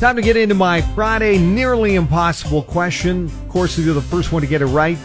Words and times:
Time 0.00 0.16
to 0.16 0.22
get 0.22 0.38
into 0.38 0.54
my 0.54 0.80
Friday 0.80 1.36
nearly 1.36 1.96
impossible 1.96 2.62
question. 2.62 3.26
Of 3.26 3.48
course, 3.50 3.76
if 3.76 3.84
you're 3.84 3.92
the 3.92 4.00
first 4.00 4.32
one 4.32 4.40
to 4.40 4.48
get 4.48 4.62
it 4.62 4.66
right, 4.66 4.96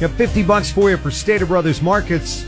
got 0.00 0.10
50 0.12 0.42
bucks 0.42 0.72
for 0.72 0.88
you 0.88 0.96
for 0.96 1.10
Stater 1.10 1.44
Brothers 1.44 1.82
Markets 1.82 2.46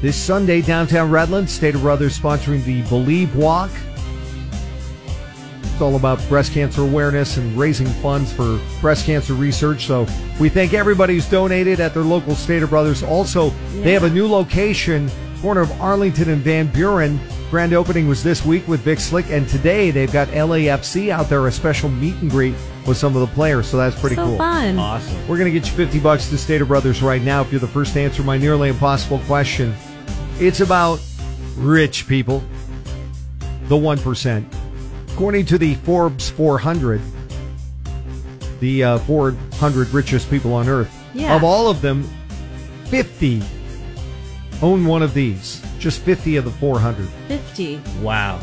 this 0.00 0.16
Sunday 0.16 0.62
downtown 0.62 1.10
Redlands. 1.10 1.52
Stater 1.52 1.76
Brothers 1.76 2.18
sponsoring 2.18 2.64
the 2.64 2.80
Believe 2.88 3.36
Walk. 3.36 3.70
It's 5.62 5.80
all 5.82 5.96
about 5.96 6.26
breast 6.30 6.54
cancer 6.54 6.80
awareness 6.80 7.36
and 7.36 7.54
raising 7.54 7.86
funds 8.00 8.32
for 8.32 8.58
breast 8.80 9.04
cancer 9.04 9.34
research. 9.34 9.84
So 9.84 10.06
we 10.40 10.48
thank 10.48 10.72
everybody 10.72 11.16
who's 11.16 11.28
donated 11.28 11.80
at 11.80 11.92
their 11.92 12.02
local 12.02 12.34
Stater 12.34 12.66
Brothers. 12.66 13.02
Also, 13.02 13.50
they 13.82 13.92
have 13.92 14.04
a 14.04 14.10
new 14.10 14.26
location, 14.26 15.10
corner 15.42 15.60
of 15.60 15.80
Arlington 15.82 16.30
and 16.30 16.40
Van 16.40 16.68
Buren. 16.68 17.20
Grand 17.52 17.74
opening 17.74 18.08
was 18.08 18.22
this 18.22 18.46
week 18.46 18.66
with 18.66 18.80
Vic 18.80 18.98
Slick, 18.98 19.28
and 19.28 19.46
today 19.46 19.90
they've 19.90 20.10
got 20.10 20.26
LAFC 20.28 21.10
out 21.10 21.28
there, 21.28 21.46
a 21.46 21.52
special 21.52 21.90
meet 21.90 22.14
and 22.22 22.30
greet 22.30 22.54
with 22.86 22.96
some 22.96 23.14
of 23.14 23.20
the 23.20 23.26
players. 23.34 23.66
So 23.68 23.76
that's 23.76 23.94
pretty 24.00 24.16
so 24.16 24.24
cool. 24.24 24.38
fun. 24.38 24.78
Awesome. 24.78 25.28
We're 25.28 25.36
going 25.36 25.52
to 25.52 25.60
get 25.60 25.68
you 25.70 25.76
50 25.76 25.98
bucks 26.00 26.30
to 26.30 26.38
Stater 26.38 26.64
Brothers 26.64 27.02
right 27.02 27.20
now 27.20 27.42
if 27.42 27.52
you're 27.52 27.60
the 27.60 27.68
first 27.68 27.92
to 27.92 28.00
answer 28.00 28.22
my 28.22 28.38
nearly 28.38 28.70
impossible 28.70 29.18
question. 29.26 29.74
It's 30.40 30.60
about 30.60 30.98
rich 31.58 32.08
people, 32.08 32.42
the 33.68 33.76
1%. 33.76 34.44
According 35.12 35.44
to 35.44 35.58
the 35.58 35.74
Forbes 35.74 36.30
400, 36.30 37.02
the 38.60 38.82
uh, 38.82 38.98
400 39.00 39.90
richest 39.90 40.30
people 40.30 40.54
on 40.54 40.70
earth, 40.70 40.90
Yeah. 41.12 41.36
of 41.36 41.44
all 41.44 41.68
of 41.68 41.82
them, 41.82 42.08
50 42.86 43.42
own 44.62 44.86
one 44.86 45.02
of 45.02 45.12
these. 45.12 45.62
Just 45.82 46.00
50 46.02 46.36
of 46.36 46.44
the 46.44 46.50
400. 46.52 47.08
50. 47.26 47.80
Wow. 48.00 48.38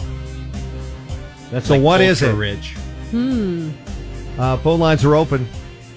That's 1.51 1.67
So 1.67 1.75
like 1.75 1.81
what 1.81 2.01
is 2.01 2.21
ultra 2.21 2.35
it? 2.35 2.55
Rich. 2.57 2.75
Uh, 4.37 4.57
phone 4.57 4.79
lines 4.81 5.05
are 5.05 5.15
open. 5.15 5.47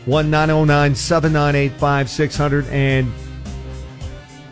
1 0.06 0.30
909 0.30 0.94
798 0.94 1.72
5600. 1.81 2.66
And 2.69 3.12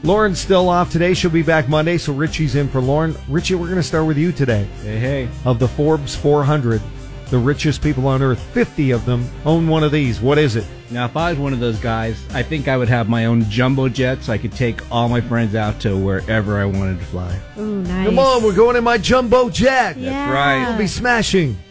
Lauren's 0.03 0.41
still 0.41 0.69
off 0.69 0.91
today. 0.91 1.15
She'll 1.15 1.31
be 1.31 1.43
back 1.43 1.69
Monday. 1.69 1.97
So 1.97 2.13
Richie's 2.13 2.57
in 2.57 2.69
for 2.69 2.81
Lauren. 2.81 3.15
Richie, 3.29 3.55
we're 3.55 3.67
going 3.67 3.77
to 3.77 3.85
start 3.85 4.07
with 4.07 4.19
you 4.19 4.33
today. 4.33 4.65
Hey, 4.83 4.99
hey. 4.99 5.29
Of 5.45 5.61
the 5.61 5.69
Forbes 5.69 6.17
400, 6.17 6.83
the 7.31 7.39
richest 7.39 7.83
people 7.83 8.07
on 8.09 8.23
earth, 8.23 8.41
50 8.53 8.91
of 8.91 9.05
them 9.05 9.29
own 9.45 9.69
one 9.69 9.83
of 9.85 9.93
these. 9.93 10.21
What 10.21 10.39
is 10.39 10.57
it? 10.57 10.67
Now, 10.91 11.05
if 11.07 11.17
I 11.17 11.31
was 11.31 11.39
one 11.39 11.53
of 11.53 11.61
those 11.61 11.79
guys, 11.79 12.23
I 12.35 12.43
think 12.43 12.67
I 12.67 12.77
would 12.77 12.89
have 12.89 13.09
my 13.09 13.27
own 13.27 13.49
jumbo 13.49 13.89
jet 13.89 14.23
so 14.25 14.33
I 14.33 14.39
could 14.39 14.53
take 14.53 14.81
all 14.91 15.09
my 15.09 15.21
friends 15.21 15.55
out 15.55 15.81
to 15.83 15.97
wherever 15.97 16.61
I 16.61 16.65
wanted 16.65 16.99
to 16.99 17.05
fly. 17.07 17.39
Ooh, 17.59 17.83
nice. 17.83 18.07
Come 18.09 18.19
on, 18.19 18.43
we're 18.43 18.55
going 18.55 18.77
in 18.77 18.83
my 18.85 18.99
jumbo 18.99 19.49
jet. 19.51 19.97
yeah. 19.97 20.31
right. 20.33 20.69
We'll 20.69 20.79
be 20.79 20.87
smashing. 20.87 21.57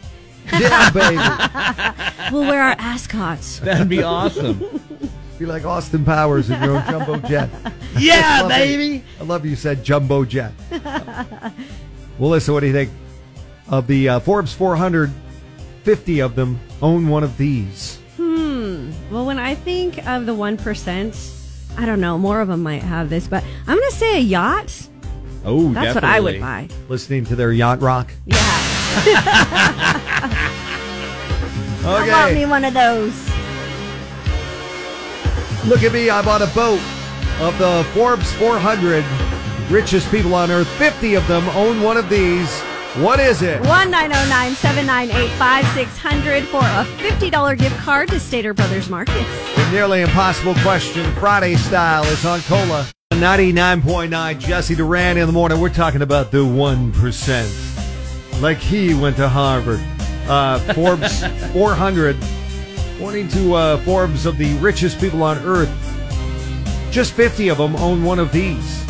Yeah, 0.51 0.89
baby. 0.89 1.15
We'll 2.33 2.47
wear 2.49 2.63
our 2.63 2.75
ascots. 2.79 3.59
That'd 3.59 3.87
be 3.87 4.01
awesome. 4.01 4.81
Be 5.37 5.45
like 5.45 5.63
Austin 5.63 6.03
Powers 6.03 6.49
in 6.49 6.61
your 6.61 6.75
own 6.77 6.83
jumbo 6.87 7.17
jet. 7.27 7.49
yeah, 7.97 8.41
Love 8.41 8.51
it. 8.51 8.55
baby. 8.55 9.03
I 9.19 9.23
love 9.23 9.45
you 9.45 9.55
said 9.55 9.83
jumbo 9.85 10.25
jet. 10.25 10.51
well, 12.17 12.31
listen, 12.31 12.53
what 12.53 12.59
do 12.61 12.65
you 12.67 12.73
think 12.73 12.91
of 13.69 13.87
the 13.87 14.09
uh, 14.09 14.19
Forbes 14.19 14.53
400? 14.53 15.11
50 15.89 16.19
of 16.19 16.35
them 16.35 16.59
own 16.83 17.07
one 17.07 17.23
of 17.23 17.35
these. 17.35 17.97
Hmm. 18.15 18.91
Well, 19.09 19.25
when 19.25 19.39
I 19.39 19.55
think 19.55 19.97
of 20.07 20.27
the 20.27 20.33
1%, 20.33 21.79
I 21.79 21.85
don't 21.87 21.99
know, 21.99 22.15
more 22.15 22.41
of 22.41 22.47
them 22.47 22.61
might 22.61 22.83
have 22.83 23.09
this, 23.09 23.27
but 23.27 23.43
I'm 23.65 23.75
going 23.75 23.89
to 23.89 23.95
say 23.95 24.17
a 24.17 24.21
yacht. 24.21 24.87
Oh, 25.43 25.73
That's 25.73 25.95
what 25.95 26.03
I 26.03 26.19
would 26.19 26.39
buy. 26.39 26.69
Listening 26.89 27.25
to 27.25 27.35
their 27.35 27.51
yacht 27.51 27.81
rock. 27.81 28.11
Yeah. 28.27 28.37
I 31.83 32.07
want 32.07 32.35
me 32.35 32.45
one 32.45 32.65
of 32.65 32.75
those. 32.75 33.15
Look 35.67 35.81
at 35.81 35.91
me, 35.91 36.11
I 36.11 36.21
bought 36.21 36.43
a 36.43 36.53
boat. 36.53 36.79
Of 37.41 37.57
the 37.57 37.83
Forbes 37.95 38.31
400 38.33 39.03
richest 39.71 40.11
people 40.11 40.35
on 40.35 40.51
earth, 40.51 40.69
50 40.77 41.15
of 41.15 41.27
them 41.27 41.49
own 41.49 41.81
one 41.81 41.97
of 41.97 42.09
these. 42.09 42.61
What 42.95 43.19
is 43.19 43.43
it? 43.43 43.61
1909 43.61 44.55
798 44.55 45.29
5600 45.37 46.43
for 46.45 46.57
a 46.57 46.83
$50 46.97 47.55
gift 47.57 47.77
card 47.77 48.09
to 48.09 48.19
Stater 48.19 48.55
Brothers 48.55 48.89
Markets. 48.89 49.29
The 49.55 49.71
nearly 49.71 50.01
impossible 50.01 50.55
question, 50.55 51.05
Friday 51.15 51.55
style, 51.55 52.03
is 52.05 52.25
on 52.25 52.41
KOLA. 52.41 52.87
99.9, 53.13 54.39
Jesse 54.39 54.73
Duran 54.73 55.17
in 55.17 55.27
the 55.27 55.31
morning. 55.33 55.59
We're 55.59 55.69
talking 55.69 56.01
about 56.01 56.31
the 56.31 56.39
1%. 56.39 58.41
Like 58.41 58.57
he 58.57 58.95
went 58.95 59.17
to 59.17 59.29
Harvard. 59.29 59.79
Uh, 60.27 60.57
Forbes 60.73 61.23
400, 61.53 62.17
according 62.95 63.27
to 63.29 63.53
uh, 63.53 63.77
Forbes 63.83 64.25
of 64.25 64.39
the 64.39 64.55
richest 64.55 64.99
people 64.99 65.21
on 65.21 65.37
earth, 65.45 65.69
just 66.91 67.13
50 67.13 67.49
of 67.49 67.59
them 67.59 67.75
own 67.75 68.03
one 68.03 68.17
of 68.17 68.31
these. 68.31 68.81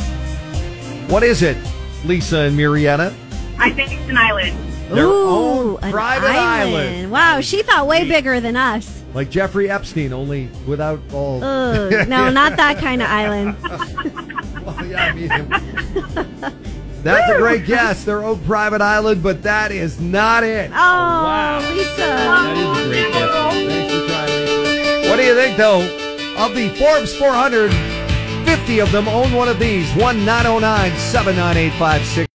What 1.09 1.23
is 1.23 1.41
it, 1.41 1.57
Lisa 2.05 2.37
and 2.39 2.57
Murrieta? 2.57 3.13
I 3.59 3.71
think 3.71 3.91
it's 3.91 4.09
an 4.09 4.17
island. 4.17 4.57
Their 4.89 5.05
Ooh, 5.05 5.77
own 5.77 5.91
private 5.91 6.29
island. 6.31 7.11
Wow, 7.11 7.41
she 7.41 7.61
thought 7.61 7.85
way 7.87 8.07
bigger 8.07 8.39
than 8.39 8.55
us. 8.55 9.03
Like 9.13 9.29
Jeffrey 9.29 9.69
Epstein, 9.69 10.13
only 10.13 10.49
without 10.65 10.99
all. 11.13 11.43
Ugh, 11.43 11.91
no, 12.07 12.29
not 12.29 12.55
that 12.57 12.77
kind 12.79 13.01
of 13.01 13.09
island. 13.09 13.55
Oh, 14.71 14.83
yeah, 14.83 15.05
I 15.05 15.13
mean, 15.13 15.27
that's 17.01 17.31
a 17.31 17.37
great 17.37 17.65
guess. 17.65 18.03
Their 18.03 18.23
own 18.23 18.39
private 18.43 18.81
island, 18.81 19.23
but 19.23 19.41
that 19.41 19.71
is 19.71 19.99
not 19.99 20.43
it. 20.43 20.69
Oh, 20.69 20.73
wow. 20.75 21.59
Lisa. 21.71 21.97
That 21.97 22.57
is 22.57 22.85
a 22.85 22.87
great 22.87 23.11
guess. 23.11 23.31
Thanks 23.33 23.93
for 23.93 24.07
trying, 24.07 24.63
Lisa. 24.63 25.09
What 25.09 25.15
do 25.15 25.23
you 25.23 25.33
think, 25.33 25.57
though? 25.57 25.81
Of 26.37 26.53
the 26.53 26.69
Forbes 26.75 27.15
400, 27.15 27.71
50 28.45 28.79
of 28.79 28.91
them 28.91 29.07
own 29.07 29.33
one 29.33 29.47
of 29.47 29.57
these. 29.57 29.91
1 29.95 30.23
909 30.23 30.91
79856. 30.99 32.28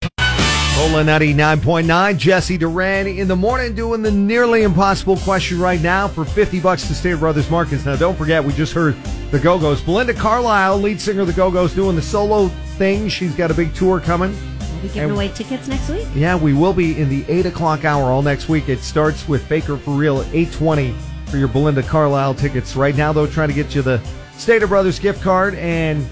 KOLA 0.75 1.05
99.9, 1.05 2.19
Jesse 2.19 2.59
Duran 2.59 3.07
in 3.07 3.29
the 3.29 3.37
morning 3.37 3.77
doing 3.77 4.03
the 4.03 4.11
nearly 4.11 4.65
impossible 4.65 5.17
question 5.19 5.61
right 5.61 5.81
now 5.81 6.09
for 6.09 6.25
50 6.25 6.59
bucks 6.59 6.89
to 6.89 6.97
State 6.97 7.21
Brothers 7.21 7.49
Markets. 7.49 7.85
Now, 7.85 7.95
don't 7.95 8.19
forget, 8.19 8.43
we 8.43 8.53
just 8.55 8.73
heard 8.73 8.97
the 9.31 9.39
Go 9.39 9.57
Go's. 9.57 9.81
Belinda 9.81 10.13
Carlisle, 10.13 10.79
lead 10.79 11.01
singer 11.01 11.21
of 11.21 11.29
the 11.29 11.33
Go 11.33 11.49
Go's, 11.53 11.73
doing 11.75 11.95
the 11.95 12.03
solo 12.03 12.49
thing. 12.77 13.09
She's 13.09 13.37
got 13.37 13.53
a 13.53 13.55
big 13.55 13.73
tour 13.77 14.01
coming. 14.01 14.37
We'll 14.59 14.83
be 14.83 14.89
giving 14.89 15.11
away 15.13 15.29
tickets 15.29 15.69
next 15.69 15.89
week. 15.89 16.09
Yeah, 16.13 16.35
we 16.35 16.55
will 16.55 16.75
be 16.75 17.01
in 17.01 17.09
the 17.09 17.25
8 17.29 17.47
o'clock 17.47 17.85
hour 17.85 18.11
all 18.11 18.23
next 18.23 18.49
week. 18.49 18.69
It 18.69 18.81
starts 18.81 19.29
with 19.29 19.49
Baker 19.49 19.77
for 19.77 19.93
Real 19.93 20.23
at 20.23 20.27
820 20.35 20.93
for 21.27 21.37
your 21.37 21.49
Belinda 21.49 21.85
Carlisle 21.85 22.35
tickets. 22.35 22.75
Right 22.75 22.97
now, 22.97 23.13
though, 23.13 23.29
trying 23.29 23.49
to 23.49 23.55
get 23.55 23.77
you 23.77 23.83
the 23.83 24.03
Stater 24.39 24.67
Brothers 24.67 24.99
gift 24.99 25.23
card 25.23 25.55
and 25.55 26.05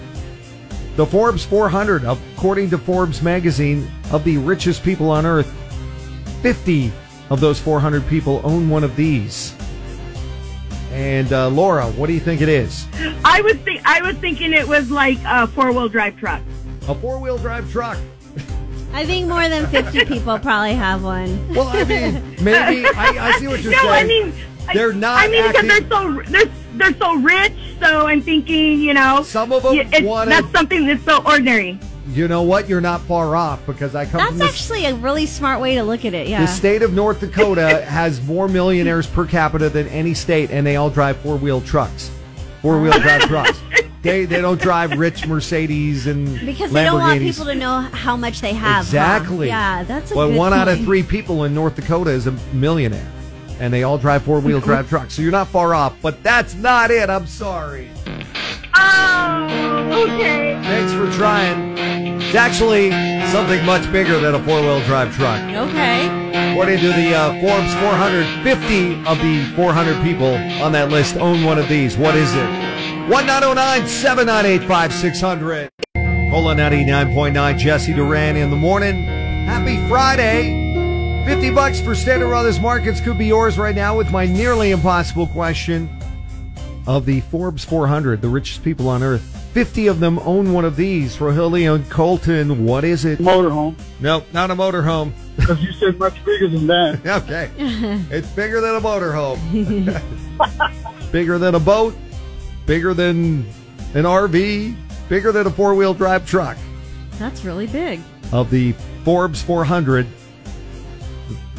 the 0.95 1.05
Forbes 1.05 1.45
400, 1.45 2.05
according 2.05 2.71
to 2.71 2.79
Forbes 2.79 3.23
magazine, 3.23 3.91
of 4.13 4.25
the 4.25 4.37
richest 4.39 4.83
people 4.83 5.11
on 5.11 5.27
earth. 5.27 5.53
50 6.43 6.93
of 7.31 7.41
those 7.41 7.59
400 7.61 8.07
people 8.09 8.41
own 8.45 8.69
one 8.69 8.85
of 8.85 8.95
these. 8.97 9.55
And 10.91 11.33
uh, 11.33 11.49
Laura, 11.49 11.87
what 11.93 12.09
do 12.09 12.13
you 12.13 12.21
think 12.21 12.41
it 12.43 12.49
is? 12.51 12.87
I 13.25 13.41
was 13.41 13.57
think 13.57 13.81
I 13.87 14.03
was 14.03 14.17
thinking 14.17 14.53
it 14.53 14.69
was 14.69 14.91
like 14.91 15.19
a 15.25 15.47
four 15.47 15.73
wheel 15.73 15.89
drive 15.89 16.19
truck. 16.19 16.43
A 16.89 16.95
four 16.95 17.19
wheel 17.19 17.39
drive 17.39 17.71
truck. 17.73 17.97
I 18.93 19.07
think 19.07 19.27
more 19.27 19.49
than 19.49 19.67
50 19.69 20.05
people 20.05 20.39
probably 20.39 20.75
have 20.75 21.03
one. 21.03 21.55
Well, 21.55 21.69
I 21.69 21.85
mean, 21.85 22.37
maybe. 22.43 22.87
I, 22.87 23.29
I 23.29 23.39
see 23.39 23.49
what 23.49 23.63
you're 23.63 23.73
no, 23.73 23.79
saying. 23.79 23.93
I 23.93 24.05
mean 24.05 24.35
They're 24.75 24.93
not 24.93 25.19
I 25.25 25.29
mean 25.29 25.47
because 25.51 25.67
they're 25.67 25.89
so 25.89 26.23
they're 26.31 26.53
they're 26.75 26.95
so 26.99 27.15
rich. 27.21 27.53
So 27.81 28.07
I'm 28.07 28.21
thinking, 28.21 28.79
you 28.81 28.93
know, 28.93 29.23
Some 29.23 29.51
of 29.53 29.63
them 29.63 29.75
yeah, 29.75 29.89
it's, 29.93 30.03
wanted- 30.07 30.33
that's 30.33 30.51
something 30.53 30.87
that's 30.87 31.03
so 31.05 31.23
ordinary. 31.25 31.81
You 32.09 32.27
know 32.27 32.43
what? 32.43 32.69
You're 32.69 32.81
not 32.81 33.01
far 33.03 33.37
off 33.37 33.65
because 33.65 33.95
I 33.95 34.07
come 34.07 34.21
That's 34.21 34.41
actually 34.41 34.87
a 34.87 34.95
really 34.95 35.27
smart 35.27 35.61
way 35.61 35.77
to 35.77 35.85
look 35.85 36.05
at 36.05 36.15
it. 36.15 36.27
Yeah. 36.27 36.41
The 36.41 36.49
state 36.49 36.83
of 36.83 36.93
North 36.93 37.21
Dakota 37.21 37.83
has 37.89 38.21
more 38.27 38.49
millionaires 38.49 39.07
per 39.07 39.25
capita 39.25 39.69
than 39.69 39.87
any 39.89 40.15
state, 40.15 40.51
and 40.51 40.67
they 40.67 40.77
all 40.77 40.91
drive 40.91 41.17
four 41.19 41.37
wheel 41.37 41.61
trucks. 41.61 42.11
Four 42.61 42.81
wheel 42.81 42.93
drive 43.01 43.23
trucks. 43.23 43.61
They 44.03 44.25
they 44.25 44.41
don't 44.41 44.61
drive 44.61 44.99
rich 44.99 45.29
Mercedes 45.29 46.09
and 46.09 46.45
Because 46.45 46.73
they 46.73 46.83
don't 46.85 46.99
want 46.99 47.21
people 47.21 47.45
to 47.45 47.55
know 47.55 47.81
how 47.81 48.17
much 48.17 48.41
they 48.41 48.53
have. 48.53 48.79
huh? 48.79 48.81
Exactly. 48.81 49.47
Yeah, 49.47 49.85
that's 49.85 50.11
a 50.11 50.17
well. 50.17 50.29
good 50.29 50.37
one 50.37 50.53
out 50.53 50.67
of 50.67 50.81
three 50.81 51.05
people 51.05 51.45
in 51.45 51.55
North 51.55 51.77
Dakota 51.77 52.11
is 52.11 52.27
a 52.27 52.33
millionaire, 52.53 53.11
and 53.61 53.73
they 53.73 53.85
all 53.85 53.99
drive 53.99 54.25
four 54.25 54.41
wheel 54.41 54.59
drive 54.69 54.89
trucks. 54.89 55.15
So 55.15 55.23
you're 55.23 55.31
not 55.31 55.47
far 55.47 55.73
off, 55.73 55.95
but 56.03 56.21
that's 56.25 56.55
not 56.57 56.91
it. 56.91 57.09
I'm 57.09 57.29
sorry. 57.29 57.91
Oh, 58.75 60.05
okay. 60.05 60.61
Thanks 60.65 60.93
for 60.93 61.09
trying. 61.17 61.72
It's 62.33 62.39
actually 62.39 62.91
something 63.31 63.63
much 63.67 63.93
bigger 63.93 64.19
than 64.19 64.35
a 64.35 64.43
four 64.43 64.59
wheel 64.63 64.81
drive 64.87 65.15
truck. 65.15 65.39
Okay. 65.43 66.07
According 66.53 66.79
to 66.79 66.89
the 66.89 67.15
uh, 67.15 67.39
Forbes 67.43 67.75
450 67.75 69.05
of 69.05 69.19
the 69.19 69.45
400 69.55 70.03
people 70.03 70.37
on 70.65 70.73
that 70.73 70.89
list 70.89 71.19
own 71.19 71.45
one 71.45 71.59
of 71.59 71.69
these. 71.69 71.99
What 71.99 72.17
is 72.17 72.35
it? 72.35 72.49
1909 73.11 73.87
798 73.87 74.67
5600. 74.67 75.71
KOLA 76.31 76.55
99.9, 76.55 77.59
Jesse 77.59 77.93
Duran 77.93 78.37
in 78.37 78.49
the 78.49 78.57
morning. 78.57 79.05
Happy 79.05 79.77
Friday. 79.87 81.27
50 81.27 81.51
bucks 81.51 81.83
for 81.83 81.95
Stater 81.95 82.29
Brothers 82.29 82.59
Markets 82.59 83.03
could 83.03 83.19
be 83.19 83.27
yours 83.27 83.59
right 83.59 83.75
now 83.75 83.95
with 83.95 84.11
my 84.11 84.25
nearly 84.25 84.71
impossible 84.71 85.27
question 85.27 85.91
of 86.87 87.05
the 87.05 87.21
Forbes 87.21 87.63
400, 87.63 88.23
the 88.23 88.31
richest 88.31 88.65
people 88.65 88.89
on 88.89 89.03
earth. 89.03 89.42
50 89.53 89.87
of 89.89 90.01
them 90.01 90.19
own 90.21 90.53
one 90.55 90.65
of 90.65 90.77
these. 90.77 91.17
Rogelio 91.19 91.75
and 91.75 91.89
Colton, 91.91 92.65
what 92.65 92.85
is 92.85 93.05
it? 93.05 93.19
motorhome 93.19 93.75
Nope, 94.01 94.25
not 94.33 94.51
a 94.51 94.55
motorhome. 94.55 95.13
because 95.37 95.63
you 95.63 95.73
said 95.73 95.99
much 95.99 96.25
bigger 96.25 96.49
than 96.49 96.67
that. 96.69 97.01
Okay. 97.23 97.51
it's 97.59 98.29
bigger 98.31 98.61
than 98.61 98.77
a 98.77 98.81
motorhome. 98.81 99.39
bigger 101.13 101.39
than 101.39 101.55
a 101.55 101.61
boat, 101.61 101.95
bigger 102.67 102.95
than 102.95 103.47
an 103.95 104.05
RV, 104.05 104.75
bigger 105.11 105.33
than 105.33 105.47
a 105.47 105.51
four 105.51 105.75
wheel 105.75 105.93
drive 105.93 106.27
truck. 106.27 106.57
That's 107.19 107.45
really 107.45 107.67
big. 107.67 108.01
Of 108.33 108.49
the 108.51 108.73
Forbes 109.05 109.43
400 109.43 110.07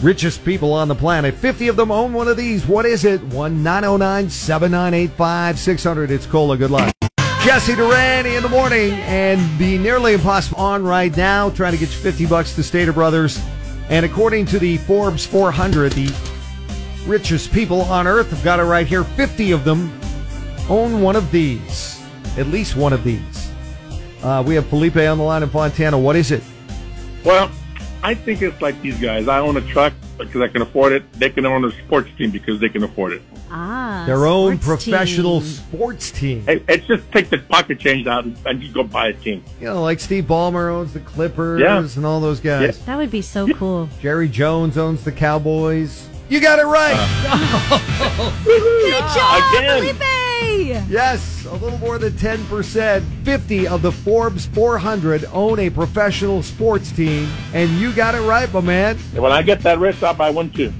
richest 0.01 0.44
people 0.44 0.74
on 0.74 0.88
the 0.88 0.96
planet, 0.96 1.36
50 1.36 1.68
of 1.68 1.75
them 1.75 1.92
own 1.92 2.12
one 2.13 2.28
of 2.28 2.36
these. 2.38 2.66
What 2.66 2.86
is 2.88 3.06
it? 3.06 3.22
1 3.22 3.62
909 3.63 4.30
7985 4.31 5.60
600. 5.60 6.10
It's 6.12 6.25
KOLA. 6.25 6.57
Good 6.57 6.72
luck. 6.72 6.93
Jesse 7.44 7.74
Durani 7.74 8.38
in 8.38 8.42
the 8.42 8.48
morning 8.48 8.94
and 9.01 9.60
the 9.60 9.78
nearly 9.78 10.13
impossible 10.13 10.57
on 10.60 10.81
right 10.81 11.16
now, 11.18 11.50
trying 11.50 11.74
to 11.74 11.78
get 11.78 11.90
you 11.90 11.98
50 11.98 12.25
bucks 12.28 12.56
to 12.56 12.63
Stater 12.63 12.94
Brothers. 12.94 13.38
And 13.90 14.06
according 14.06 14.45
to 14.45 14.60
the 14.60 14.78
Forbes 14.78 15.25
400, 15.25 15.92
the 15.92 16.16
richest 17.06 17.51
people 17.51 17.81
on 17.81 18.07
earth 18.07 18.30
have 18.30 18.42
got 18.45 18.62
it 18.62 18.63
right 18.63 18.88
here. 18.88 19.04
50 19.04 19.51
of 19.51 19.66
them 19.66 19.92
own 20.69 21.01
one 21.01 21.18
of 21.18 21.31
these, 21.31 22.01
at 22.38 22.48
least 22.48 22.78
one 22.78 22.94
of 22.94 23.04
these. 23.04 23.51
Uh, 24.24 24.42
we 24.48 24.56
have 24.56 24.66
Felipe 24.68 24.96
on 24.96 25.18
the 25.18 25.24
line 25.25 25.44
in 25.44 25.50
Fontana. 25.50 26.00
What 26.00 26.16
is 26.16 26.31
it? 26.31 26.44
Well, 27.25 27.51
I 28.04 28.13
think 28.16 28.42
it's 28.42 28.62
like 28.62 28.81
these 28.81 28.98
guys. 29.01 29.28
I 29.28 29.39
own 29.39 29.57
a 29.57 29.62
truck 29.62 29.92
because 30.18 30.42
I 30.42 30.48
can 30.48 30.62
afford 30.62 30.94
it. 30.94 31.12
They 31.13 31.30
can 31.30 31.45
own 31.45 31.65
a 31.65 31.71
sports 31.71 32.10
team 32.18 32.31
because 32.31 32.60
they 32.60 32.69
can 32.69 32.83
afford 32.83 33.13
it. 33.13 33.21
Ah, 33.51 34.04
Their 34.06 34.25
own 34.25 34.57
professional 34.60 35.42
team. 35.42 35.50
sports 35.50 36.12
team. 36.12 36.44
Hey, 36.45 36.63
It's 36.68 36.86
just 36.88 37.10
take 37.12 37.30
the 37.30 37.38
pocket 37.39 37.80
change 37.80 38.07
out 38.07 38.25
and, 38.25 38.38
and 38.45 38.62
you 38.63 38.71
go 38.71 38.83
buy 38.83 39.07
a 39.10 39.13
team. 39.13 39.44
You 39.60 39.68
know, 39.68 39.81
like 39.81 40.00
Steve 40.00 40.25
Ballmer 40.25 40.71
owns 40.71 40.94
the 40.94 41.00
Clippers 41.01 41.62
Yeah. 41.62 41.80
and 41.95 42.06
all 42.06 42.19
those 42.19 42.39
guys. 42.39 42.83
That 42.86 42.98
would 42.98 43.12
be 43.12 43.21
so 43.21 43.48
cool. 43.54 43.89
Jerry 44.01 44.27
Jones 44.30 44.77
owns 44.77 45.04
the 45.04 45.12
Cowboys. 45.12 46.07
You 46.30 46.39
got 46.39 46.57
it 46.60 46.65
right. 46.65 46.94
Good 48.44 49.00
job, 49.00 49.54
Again. 49.56 49.81
Felipe! 49.95 50.23
Yes, 50.90 51.45
a 51.45 51.54
little 51.56 51.78
more 51.80 51.98
than 51.98 52.13
10%. 52.13 53.04
50 53.24 53.68
of 53.68 53.81
the 53.81 53.92
Forbes 53.92 54.45
400 54.48 55.25
own 55.31 55.60
a 55.60 55.69
professional 55.69 56.44
sports 56.44 56.92
team. 56.92 57.30
And 57.54 57.69
you 57.72 57.94
got 57.94 58.16
it 58.16 58.22
right, 58.22 58.51
my 58.54 58.62
man. 58.62 58.98
When 59.16 59.31
I 59.31 59.42
get 59.42 59.62
that 59.62 59.80
wrist 59.80 60.01
rich, 60.01 60.04
I'll 60.04 60.13
buy 60.13 60.30
one 60.30 60.50
too. 60.51 60.74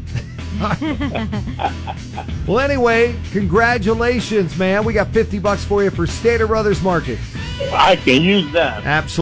Well, 2.46 2.60
anyway, 2.60 3.16
congratulations, 3.32 4.58
man. 4.58 4.84
We 4.84 4.92
got 4.92 5.08
50 5.14 5.40
bucks 5.40 5.64
for 5.64 5.82
you 5.82 5.90
for 5.90 6.06
Stater 6.06 6.46
Brothers 6.46 6.82
Market. 6.82 7.18
I 7.72 7.96
can 7.96 8.22
use 8.22 8.52
that. 8.52 8.84
Absolutely. 8.84 9.22